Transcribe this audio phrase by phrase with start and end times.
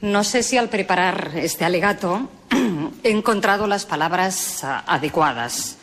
[0.00, 2.30] No sé si al preparar este alegato
[3.02, 5.76] he encontrado las palabras uh, adecuadas.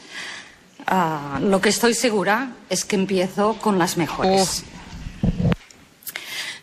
[0.90, 4.64] Uh, lo que estoy segura es que empiezo con las mejores.
[4.64, 5.26] Oh.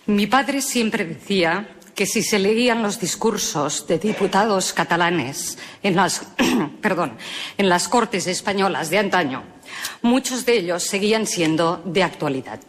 [0.07, 6.23] Mi padre siempre decía que si se leían los discursos de diputados catalanes en las,
[6.81, 7.19] perdón,
[7.59, 9.43] en las Cortes españolas de antaño,
[10.01, 12.61] muchos de ellos seguían siendo de actualidad.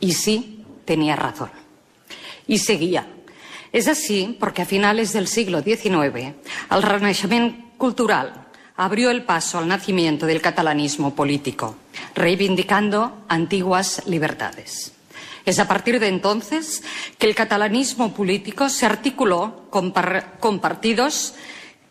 [0.00, 1.50] Y sí, tenía razón.
[2.48, 3.06] Y seguía
[3.72, 6.34] es así porque a finales del siglo XIX
[6.70, 11.76] el Renaixement cultural abrió el paso al nacimiento del catalanismo político,
[12.14, 14.92] reivindicando antiguas libertades.
[15.44, 16.82] Es a partir de entonces
[17.18, 21.34] que el catalanismo político se articuló con partidos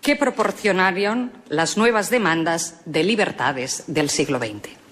[0.01, 4.84] que proporcionaron las nuevas demandas de libertades del siglo XX.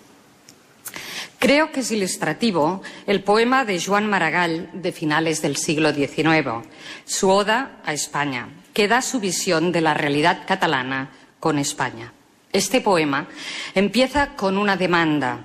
[1.44, 6.66] Creo que es ilustrativo el poema de Joan Maragall de finales del siglo XIX,
[7.04, 12.14] su Oda a España, que da su visión de la realidad catalana con España.
[12.54, 13.28] Este poema
[13.76, 15.44] empieza con una demanda,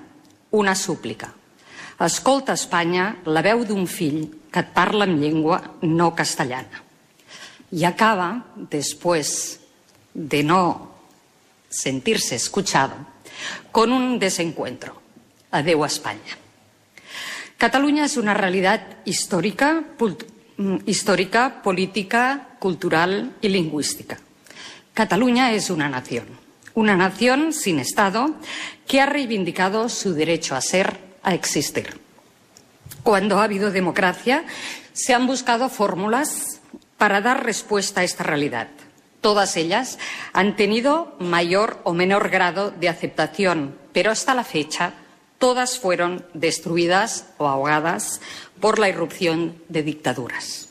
[0.51, 1.33] una súplica.
[1.99, 6.79] Escolta, Espanya, la veu d'un fill que parla en llengua no castellana.
[7.75, 9.59] Y acaba, después
[10.13, 10.95] de no
[11.67, 12.95] sentirse escuchado,
[13.73, 14.98] con un desencuentro.
[15.51, 16.37] Adeu a España.
[17.57, 19.83] Cataluña es una realidad histórica,
[20.57, 24.17] mm, histórica, política, cultural y lingüística.
[24.93, 26.25] Cataluña es una nación,
[26.73, 28.35] una nación sin Estado
[28.87, 31.99] que ha reivindicado su derecho a ser, a existir.
[33.03, 34.43] Cuando ha habido democracia,
[34.93, 36.61] se han buscado fórmulas
[36.97, 38.67] para dar respuesta a esta realidad.
[39.21, 39.99] Todas ellas
[40.31, 44.93] han tenido mayor o menor grado de aceptación, pero hasta la fecha
[45.39, 48.21] todas fueron destruidas o ahogadas
[48.59, 50.69] por la irrupción de dictaduras.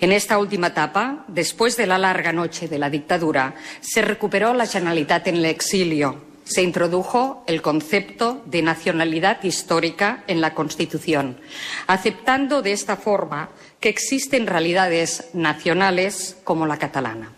[0.00, 4.66] En esta última etapa, después de la larga noche de la dictadura, se recuperó la
[4.66, 6.24] Generalitat en el exilio.
[6.44, 11.38] Se introdujo el concepto de nacionalidad histórica en la Constitución,
[11.86, 17.32] aceptando de esta forma que existen realidades nacionales como la catalana.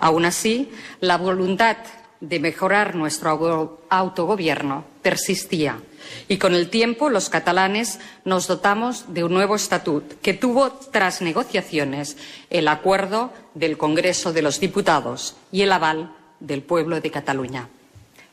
[0.00, 1.76] Aún así, la voluntad
[2.22, 5.80] de mejorar nuestro autogobierno persistía
[6.28, 11.20] y con el tiempo los catalanes nos dotamos de un nuevo estatut que tuvo tras
[11.20, 12.16] negociaciones
[12.48, 17.68] el acuerdo del Congreso de los Diputados y el aval del pueblo de Cataluña.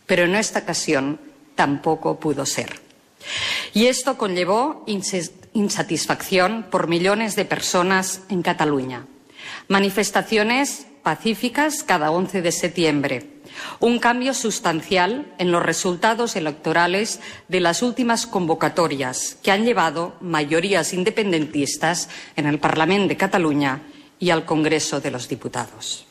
[0.05, 1.19] Pero en esta ocasión
[1.55, 2.79] tampoco pudo ser.
[3.73, 4.85] Y esto conllevó
[5.53, 9.07] insatisfacción por millones de personas en Cataluña.
[9.67, 13.38] Manifestaciones pacíficas cada 11 de septiembre
[13.79, 20.93] un cambio sustancial en los resultados electorales de las últimas convocatorias que han llevado mayorías
[20.93, 23.81] independentistas en el Parlamento de Cataluña
[24.19, 26.05] y al Congreso de los Diputados.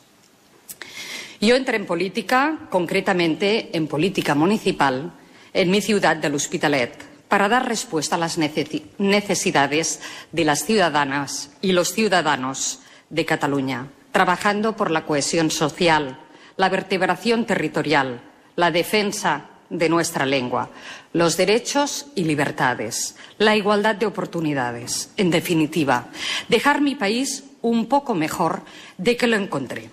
[1.41, 5.13] Yo entré en política, concretamente en política municipal,
[5.53, 10.01] en mi ciudad del Hospitalet, para dar respuesta a las necesidades
[10.31, 16.19] de las ciudadanas y los ciudadanos de Cataluña, trabajando por la cohesión social,
[16.59, 18.19] la vertebración territorial,
[18.57, 20.69] la defensa de nuestra lengua,
[21.13, 26.09] los derechos y libertades, la igualdad de oportunidades, en definitiva,
[26.49, 28.63] dejar mi país un poco mejor
[28.97, 29.89] de que lo encontré.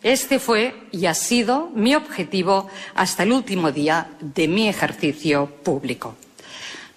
[0.00, 6.14] Este fue y ha sido mi objetivo hasta el último día de mi ejercicio público.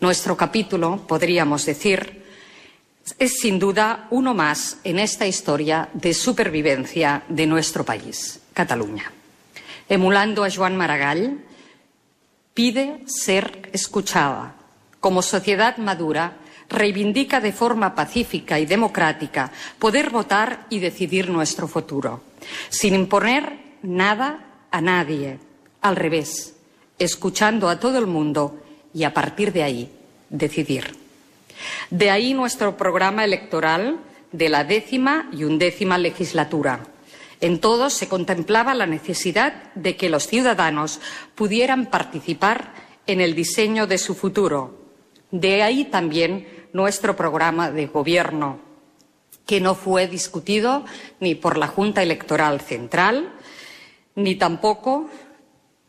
[0.02, 2.26] Nuestro capítulo, podríamos decir,
[3.18, 8.40] es sin duda uno más en esta historia de supervivencia de nuestro país.
[8.60, 9.10] Cataluña.
[9.88, 11.40] Emulando a Joan Maragall,
[12.54, 14.56] pide ser escuchada.
[15.00, 19.50] Como sociedad madura, reivindica de forma pacífica y democrática
[19.80, 22.22] poder votar y decidir nuestro futuro,
[22.68, 25.40] sin imponer nada a nadie.
[25.80, 26.58] Al revés,
[26.98, 28.60] escuchando a todo el mundo
[28.94, 29.90] y a partir de ahí
[30.30, 30.98] decidir.
[31.90, 34.02] De ahí nuestro programa electoral
[34.34, 36.89] de la décima y undécima legislatura
[37.42, 41.00] en todos se contemplaba la necesidad de que los ciudadanos
[41.36, 42.74] pudieran participar
[43.08, 44.78] en el diseño de su futuro.
[45.32, 48.60] De ahí también nuestro programa de gobierno,
[49.46, 50.86] que no fue discutido
[51.20, 53.34] ni por la Junta Electoral Central,
[54.16, 55.10] ni tampoco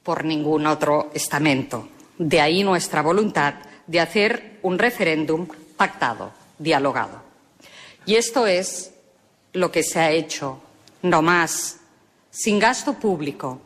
[0.02, 1.88] por ningún otro estamento.
[2.16, 3.54] De ahí nuestra voluntad
[3.86, 7.22] de hacer un referéndum pactado, dialogado.
[8.06, 8.92] Y esto es
[9.52, 10.62] lo que se ha hecho
[11.02, 11.80] no más,
[12.30, 13.60] sin gasto público.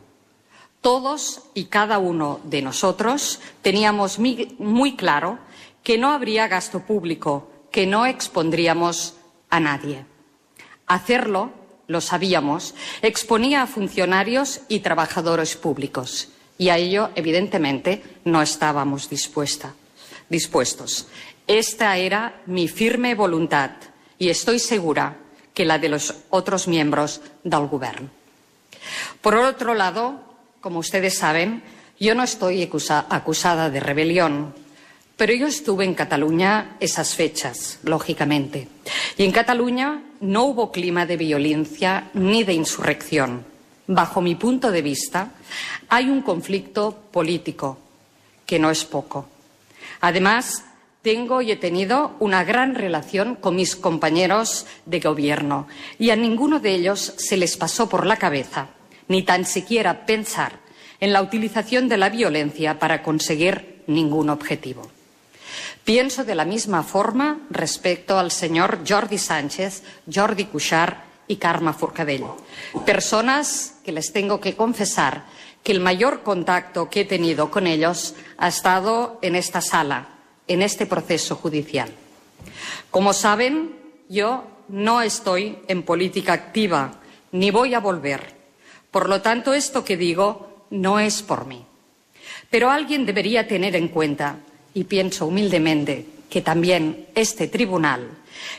[0.81, 5.39] Todos y cada uno de nosotros teníamos muy claro
[5.83, 9.15] que no habría gasto público, que no expondríamos
[9.49, 10.05] a nadie.
[10.87, 11.51] Hacerlo,
[11.87, 16.29] lo sabíamos, exponía a funcionarios y trabajadores públicos.
[16.57, 21.07] Y a ello, evidentemente, no estábamos dispuestos.
[21.47, 23.71] Esta era mi firme voluntad
[24.17, 25.17] y estoy segura
[25.55, 28.09] que la de los otros miembros del Gobierno.
[29.21, 30.19] Por otro lado,
[30.61, 31.63] como ustedes saben,
[31.99, 32.69] yo no estoy
[33.09, 34.53] acusada de rebelión,
[35.17, 38.67] pero yo estuve en Cataluña esas fechas, lógicamente.
[39.17, 43.45] Y en Cataluña no hubo clima de violencia ni de insurrección.
[43.87, 45.31] Bajo mi punto de vista,
[45.87, 47.77] hay un conflicto político,
[48.45, 49.29] que no es poco.
[50.01, 50.65] Además,
[51.05, 55.67] tengo y he tenido una gran relación con mis compañeros de gobierno
[55.99, 58.69] y a ninguno de ellos se les pasó por la cabeza
[59.07, 60.53] ni tan siquiera pensar
[60.99, 64.89] en la utilización de la violencia para conseguir ningún objetivo.
[65.83, 70.97] Pienso de la misma forma respecto al señor Jordi Sánchez, Jordi Cuixart
[71.27, 72.25] y Carme Forcadell,
[72.83, 75.25] personas que les tengo que confesar
[75.61, 80.14] que el mayor contacto que he tenido con ellos ha estado en esta sala,
[80.47, 81.89] en este proceso judicial.
[82.91, 83.75] Como saben,
[84.09, 86.99] yo no estoy en política activa
[87.31, 88.33] ni voy a volver.
[88.91, 91.65] Por lo tanto, esto que digo no es por mí.
[92.49, 94.37] Pero alguien debería tener en cuenta,
[94.73, 98.09] y pienso humildemente, que también este tribunal,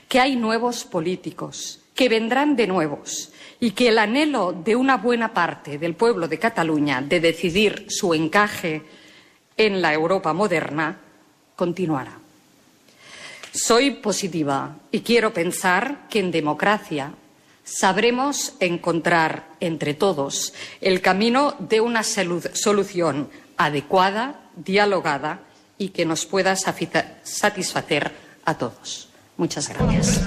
[0.09, 5.33] que hay nuevos políticos, que vendrán de nuevos, y que el anhelo de una buena
[5.33, 8.83] parte del pueblo de Cataluña de decidir su encaje
[9.57, 11.01] en la Europa moderna
[11.57, 12.19] continuará.
[13.53, 17.13] Soy positiva y quiero pensar que en democracia
[17.65, 25.41] sabremos encontrar entre todos el camino de una solución adecuada, dialogada
[25.79, 28.13] y que nos pueda satisfacer
[28.45, 29.09] a todos.
[29.37, 30.21] Muchas gracias.